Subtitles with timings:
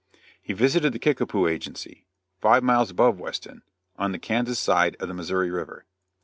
[0.41, 2.07] He visited the Kickapoo agency
[2.39, 3.61] five miles above Weston
[3.97, 5.85] on the Kansas side of the Missouri river.